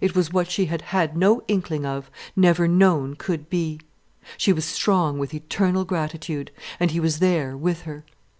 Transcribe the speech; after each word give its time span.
It 0.00 0.14
was 0.14 0.32
what 0.32 0.48
she 0.48 0.66
had 0.66 0.82
had 0.94 1.16
no 1.16 1.42
inkling 1.48 1.84
of, 1.84 2.12
never 2.36 2.68
known 2.68 3.16
could 3.16 3.50
be. 3.50 3.80
She 4.36 4.52
was 4.52 4.64
strong 4.64 5.18
with 5.18 5.34
eternal 5.34 5.84
gratitude. 5.84 6.52
And 6.78 6.92
he 6.92 7.00
was 7.00 7.18
there 7.18 7.56
with 7.56 7.82
her. 7.82 8.04